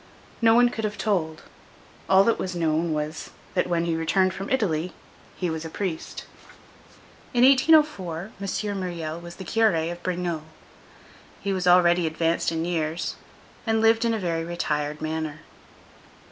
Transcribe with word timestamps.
No 0.41 0.55
one 0.55 0.69
could 0.69 0.83
have 0.83 0.97
told: 0.97 1.43
all 2.09 2.23
that 2.23 2.39
was 2.39 2.55
known 2.55 2.91
was, 2.91 3.29
that 3.53 3.67
when 3.67 3.85
he 3.85 3.95
returned 3.95 4.33
from 4.33 4.49
Italy 4.49 4.93
he 5.37 5.47
was 5.47 5.63
a 5.63 5.69
priest. 5.69 6.25
In 7.35 7.43
1804, 7.43 8.31
M. 8.41 8.79
Myriel 8.79 9.19
was 9.21 9.35
the 9.35 9.45
Curé 9.45 9.91
of 9.91 10.01
B—— 10.01 10.09
[Brignolles]. 10.13 10.41
He 11.39 11.53
was 11.53 11.67
already 11.67 12.07
advanced 12.07 12.51
in 12.51 12.65
years, 12.65 13.15
and 13.67 13.79
lived 13.79 14.03
in 14.03 14.15
a 14.15 14.17
very 14.17 14.43
retired 14.43 15.03
manner. 15.03 15.41